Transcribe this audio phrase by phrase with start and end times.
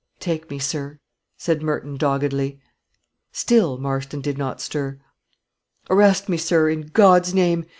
[0.19, 0.97] "Take me, sir,"
[1.37, 2.59] said Merton, doggedly.
[3.31, 4.99] Still Marston did not stir.
[5.91, 7.65] "Arrest me, sir, in God's name!